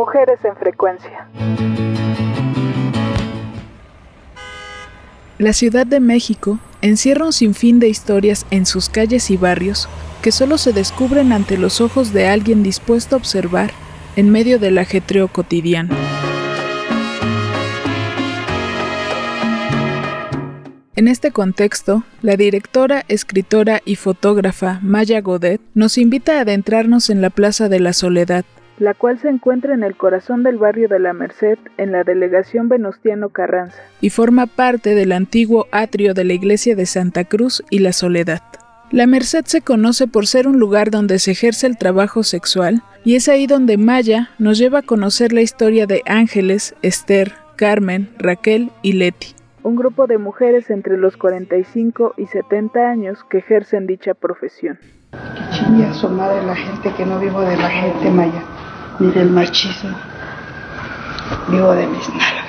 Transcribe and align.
Mujeres 0.00 0.42
en 0.46 0.56
frecuencia. 0.56 1.28
La 5.36 5.52
Ciudad 5.52 5.86
de 5.86 6.00
México 6.00 6.58
encierra 6.80 7.26
un 7.26 7.34
sinfín 7.34 7.80
de 7.80 7.90
historias 7.90 8.46
en 8.50 8.64
sus 8.64 8.88
calles 8.88 9.30
y 9.30 9.36
barrios 9.36 9.90
que 10.22 10.32
solo 10.32 10.56
se 10.56 10.72
descubren 10.72 11.32
ante 11.34 11.58
los 11.58 11.82
ojos 11.82 12.14
de 12.14 12.28
alguien 12.28 12.62
dispuesto 12.62 13.14
a 13.14 13.18
observar 13.18 13.72
en 14.16 14.30
medio 14.30 14.58
del 14.58 14.78
ajetreo 14.78 15.28
cotidiano. 15.28 15.94
En 20.96 21.08
este 21.08 21.30
contexto, 21.30 22.04
la 22.22 22.36
directora, 22.36 23.04
escritora 23.08 23.82
y 23.84 23.96
fotógrafa 23.96 24.80
Maya 24.82 25.20
Godet 25.20 25.60
nos 25.74 25.98
invita 25.98 26.38
a 26.38 26.40
adentrarnos 26.40 27.10
en 27.10 27.20
la 27.20 27.28
Plaza 27.28 27.68
de 27.68 27.80
la 27.80 27.92
Soledad, 27.92 28.46
la 28.80 28.94
cual 28.94 29.18
se 29.20 29.28
encuentra 29.28 29.74
en 29.74 29.84
el 29.84 29.94
corazón 29.94 30.42
del 30.42 30.58
barrio 30.58 30.88
de 30.88 30.98
la 30.98 31.12
Merced, 31.12 31.58
en 31.76 31.92
la 31.92 32.02
delegación 32.02 32.68
Venustiano 32.68 33.28
Carranza, 33.28 33.76
y 34.00 34.10
forma 34.10 34.46
parte 34.46 34.94
del 34.94 35.12
antiguo 35.12 35.66
atrio 35.70 36.14
de 36.14 36.24
la 36.24 36.32
iglesia 36.32 36.74
de 36.74 36.86
Santa 36.86 37.24
Cruz 37.24 37.62
y 37.70 37.80
la 37.80 37.92
Soledad. 37.92 38.42
La 38.90 39.06
Merced 39.06 39.44
se 39.44 39.60
conoce 39.60 40.08
por 40.08 40.26
ser 40.26 40.48
un 40.48 40.58
lugar 40.58 40.90
donde 40.90 41.20
se 41.20 41.30
ejerce 41.30 41.66
el 41.66 41.78
trabajo 41.78 42.24
sexual, 42.24 42.82
y 43.04 43.14
es 43.14 43.28
ahí 43.28 43.46
donde 43.46 43.76
Maya 43.76 44.30
nos 44.38 44.58
lleva 44.58 44.80
a 44.80 44.82
conocer 44.82 45.32
la 45.32 45.42
historia 45.42 45.86
de 45.86 46.02
Ángeles, 46.06 46.74
Esther, 46.82 47.34
Carmen, 47.56 48.08
Raquel 48.18 48.70
y 48.82 48.94
Leti 48.94 49.34
un 49.62 49.76
grupo 49.76 50.06
de 50.06 50.18
mujeres 50.18 50.70
entre 50.70 50.96
los 50.96 51.16
45 51.16 52.14
y 52.16 52.26
70 52.26 52.80
años 52.80 53.24
que 53.24 53.38
ejercen 53.38 53.86
dicha 53.86 54.14
profesión. 54.14 54.78
A 55.12 55.92
su 55.94 56.08
madre 56.08 56.46
la 56.46 56.54
gente 56.54 56.92
que 56.96 57.04
no 57.04 57.18
vivo 57.18 57.40
de 57.40 57.56
la 57.56 57.68
gente 57.68 58.10
maya, 58.10 58.42
ni 59.00 59.10
del 59.12 59.30
machismo, 59.30 59.96
vivo 61.48 61.72
de 61.72 61.86
mis 61.86 62.08
nalgas. 62.10 62.40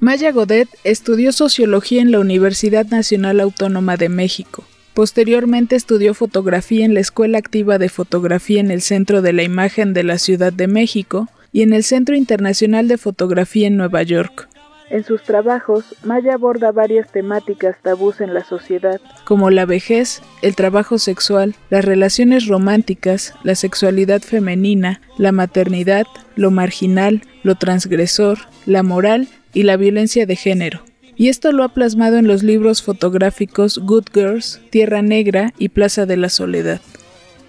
Maya 0.00 0.32
Godet 0.32 0.68
estudió 0.84 1.32
sociología 1.32 2.02
en 2.02 2.10
la 2.10 2.18
Universidad 2.18 2.86
Nacional 2.86 3.40
Autónoma 3.40 3.96
de 3.96 4.08
México. 4.08 4.64
Posteriormente 4.94 5.76
estudió 5.76 6.14
fotografía 6.14 6.84
en 6.84 6.94
la 6.94 7.00
Escuela 7.00 7.38
Activa 7.38 7.78
de 7.78 7.88
Fotografía 7.88 8.60
en 8.60 8.70
el 8.70 8.82
Centro 8.82 9.22
de 9.22 9.32
la 9.32 9.42
Imagen 9.42 9.94
de 9.94 10.02
la 10.02 10.18
Ciudad 10.18 10.52
de 10.52 10.66
México 10.66 11.28
y 11.52 11.62
en 11.62 11.72
el 11.72 11.84
Centro 11.84 12.16
Internacional 12.16 12.88
de 12.88 12.98
Fotografía 12.98 13.68
en 13.68 13.76
Nueva 13.76 14.02
York. 14.02 14.48
En 14.88 15.02
sus 15.02 15.22
trabajos, 15.22 15.96
Maya 16.04 16.34
aborda 16.34 16.70
varias 16.70 17.10
temáticas 17.10 17.76
tabús 17.82 18.20
en 18.20 18.34
la 18.34 18.44
sociedad, 18.44 19.00
como 19.24 19.50
la 19.50 19.66
vejez, 19.66 20.22
el 20.42 20.54
trabajo 20.54 20.98
sexual, 20.98 21.56
las 21.70 21.84
relaciones 21.84 22.46
románticas, 22.46 23.34
la 23.42 23.56
sexualidad 23.56 24.22
femenina, 24.22 25.00
la 25.18 25.32
maternidad, 25.32 26.06
lo 26.36 26.52
marginal, 26.52 27.22
lo 27.42 27.56
transgresor, 27.56 28.38
la 28.64 28.84
moral 28.84 29.28
y 29.52 29.64
la 29.64 29.76
violencia 29.76 30.24
de 30.24 30.36
género. 30.36 30.82
Y 31.16 31.30
esto 31.30 31.50
lo 31.50 31.64
ha 31.64 31.70
plasmado 31.70 32.18
en 32.18 32.28
los 32.28 32.42
libros 32.42 32.82
fotográficos 32.82 33.78
Good 33.78 34.10
Girls, 34.14 34.60
Tierra 34.70 35.02
Negra 35.02 35.52
y 35.58 35.70
Plaza 35.70 36.06
de 36.06 36.18
la 36.18 36.28
Soledad. 36.28 36.80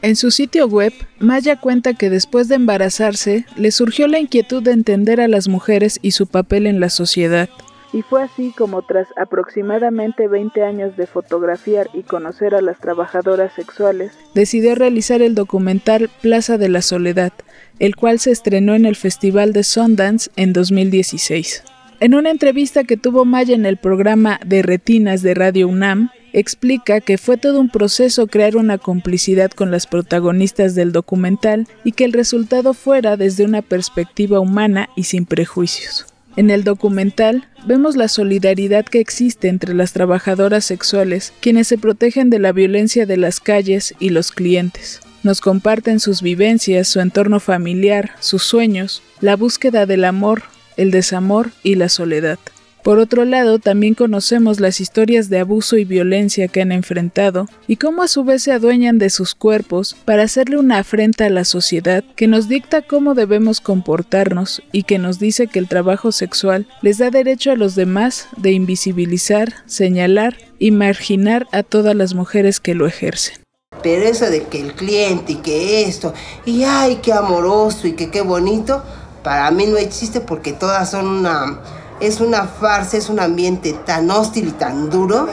En 0.02 0.16
su 0.16 0.30
sitio 0.30 0.67
web, 0.67 0.94
Maya 1.20 1.59
cuenta 1.59 1.94
que 1.94 2.09
después 2.09 2.48
de 2.48 2.56
embarazarse, 2.56 3.45
le 3.56 3.72
surgió 3.72 4.08
la 4.08 4.20
inquietud 4.20 4.62
de 4.62 4.72
entender 4.72 5.20
a 5.20 5.28
las 5.28 5.48
mujeres 5.48 6.00
y 6.02 6.12
su 6.12 6.28
papel 6.28 6.67
en 6.67 6.80
la 6.80 6.89
sociedad. 6.89 7.50
Y 7.94 8.04
fue 8.04 8.22
así 8.22 8.54
como 8.56 8.84
tras 8.84 9.08
aproximadamente 9.16 10.28
20 10.28 10.62
años 10.62 10.98
de 10.98 11.08
fotografiar 11.08 11.89
y 11.94 12.04
conocer 12.04 12.54
a 12.54 12.62
las 12.62 12.80
trabajadoras 12.80 13.54
sexuales, 13.54 14.12
decidió 14.36 14.76
realizar 14.76 15.22
el 15.22 15.34
documental 15.34 16.09
Plaza 16.22 16.58
de 16.58 16.70
la 16.70 16.82
Soledad, 16.82 17.34
el 17.80 17.95
cual 17.95 18.20
se 18.20 18.32
estrenó 18.32 18.76
en 18.76 18.86
el 18.86 18.95
Festival 18.95 19.54
de 19.54 19.64
Sundance 19.64 20.30
en 20.36 20.54
2016. 20.54 21.64
En 21.99 22.14
una 22.14 22.30
entrevista 22.30 22.83
que 22.83 22.98
tuvo 22.98 23.26
Maya 23.26 23.55
en 23.55 23.66
el 23.66 23.77
programa 23.77 24.39
de 24.45 24.61
Retinas 24.61 25.23
de 25.23 25.33
Radio 25.33 25.67
UNAM, 25.67 26.11
explica 26.33 27.02
que 27.02 27.17
fue 27.17 27.38
todo 27.38 27.60
un 27.60 27.70
proceso 27.70 28.27
crear 28.27 28.55
una 28.55 28.77
complicidad 28.77 29.52
con 29.52 29.71
las 29.71 29.88
protagonistas 29.88 30.76
del 30.76 30.92
documental 30.92 31.67
y 31.83 31.93
que 31.93 32.05
el 32.05 32.14
resultado 32.14 32.73
fuera 32.73 33.17
desde 33.17 33.45
una 33.45 33.61
perspectiva 33.61 34.39
humana 34.39 34.89
y 34.95 35.04
sin 35.04 35.26
prejuicios. 35.26 36.05
En 36.36 36.52
el 36.52 36.64
documental 36.64 37.48
vemos 37.66 37.95
la 37.95 38.08
solidaridad 38.08 38.86
que 38.86 38.99
existe 38.99 39.48
entre 39.48 39.73
las 39.73 39.92
trabajadoras 39.92 40.66
sexuales, 40.66 41.33
quienes 41.42 41.67
se 41.67 41.80
protegen 41.80 42.30
de 42.30 42.37
la 42.37 42.52
violencia 42.52 43.08
de 43.08 43.17
las 43.17 43.39
calles 43.39 43.95
y 43.99 44.10
los 44.10 44.32
clientes. 44.32 45.02
Nos 45.23 45.42
comparten 45.42 45.99
sus 45.99 46.21
vivencias, 46.21 46.87
su 46.87 46.99
entorno 46.99 47.39
familiar, 47.39 48.11
sus 48.20 48.43
sueños, 48.43 49.02
la 49.20 49.36
búsqueda 49.36 49.87
del 49.87 50.05
amor, 50.05 50.43
el 50.77 50.92
desamor 50.92 51.52
y 51.64 51.73
la 51.73 51.89
soledad. 51.89 52.37
Por 52.83 52.99
otro 52.99 53.26
lado, 53.26 53.60
también 53.60 53.95
conocemos 53.95 54.60
las 54.60 54.80
historias 54.80 55.30
de 55.30 55.39
abuso 55.39 55.77
y 55.77 55.83
violencia 55.83 56.48
que 56.48 56.61
han 56.61 56.71
enfrentado 56.71 57.48
y 57.67 57.76
cómo 57.76 58.02
a 58.02 58.08
su 58.08 58.23
vez 58.23 58.43
se 58.43 58.54
adueñan 58.54 58.98
de 58.98 59.10
sus 59.10 59.36
cuerpos 59.36 59.95
para 60.05 60.23
hacerle 60.23 60.58
una 60.58 60.80
afrenta 60.80 61.26
a 61.26 61.30
la 61.30 61.43
sociedad 61.43 62.04
que 62.16 62.27
nos 62.27 62.48
dicta 62.48 62.82
cómo 62.82 63.14
debemos 63.14 63.60
comportarnos 63.60 64.61
y 64.71 64.83
que 64.83 64.99
nos 64.99 65.20
dice 65.20 65.48
que 65.48 65.60
el 65.60 65.67
trabajo 65.67 66.11
sexual 66.11 66.67
les 66.82 66.98
da 66.98 67.10
derecho 67.10 67.52
a 67.52 67.55
los 67.55 67.76
demás 67.76 68.27
de 68.37 68.52
invisibilizar, 68.52 69.54
señalar 69.66 70.37
y 70.60 70.71
marginar 70.71 71.48
a 71.52 71.64
todas 71.64 71.95
las 71.95 72.14
mujeres 72.14 72.60
que 72.60 72.73
lo 72.73 72.87
ejercen. 72.87 73.36
Pero 73.83 74.04
eso 74.04 74.30
de 74.30 74.43
que 74.43 74.61
el 74.61 74.73
cliente 74.73 75.33
y 75.33 75.36
que 75.36 75.83
esto, 75.83 76.14
y 76.45 76.64
ay, 76.64 76.99
qué 77.04 77.14
amoroso 77.14 77.87
y 77.87 77.93
que 77.93 78.10
qué 78.10 78.21
bonito, 78.21 78.83
para 79.23 79.52
mí 79.52 79.66
no 79.66 79.77
existe 79.77 80.21
porque 80.21 80.54
todas 80.54 80.89
son 80.89 81.08
una 81.08 81.60
es 82.00 82.22
una 82.22 82.44
farsa, 82.46 82.98
es 82.98 83.10
un 83.10 83.20
ambiente 83.20 83.74
tan 83.74 84.10
hostil 84.12 84.50
y 84.50 84.52
tan 84.52 84.90
duro, 84.90 85.28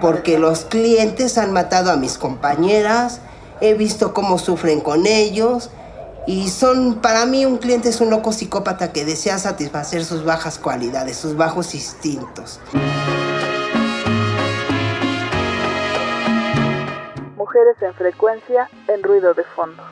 porque 0.00 0.38
los 0.38 0.64
clientes 0.64 1.38
han 1.38 1.52
matado 1.52 1.90
a 1.90 1.96
mis 1.96 2.18
compañeras, 2.18 3.20
he 3.60 3.74
visto 3.74 4.12
cómo 4.12 4.38
sufren 4.38 4.80
con 4.80 5.06
ellos, 5.06 5.70
y 6.26 6.48
son, 6.50 6.96
para 6.96 7.24
mí 7.26 7.46
un 7.46 7.58
cliente 7.58 7.88
es 7.88 8.00
un 8.00 8.10
loco 8.10 8.32
psicópata 8.32 8.92
que 8.92 9.04
desea 9.04 9.38
satisfacer 9.38 10.04
sus 10.04 10.24
bajas 10.24 10.58
cualidades, 10.58 11.16
sus 11.16 11.36
bajos 11.36 11.74
instintos. 11.74 12.60
Mujeres 17.36 17.76
en 17.80 17.94
frecuencia, 17.94 18.68
en 18.88 19.02
ruido 19.02 19.32
de 19.32 19.44
fondo. 19.44 19.82